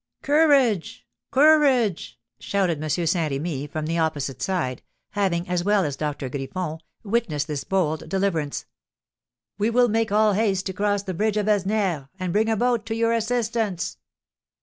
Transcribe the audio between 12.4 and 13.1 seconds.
a boat to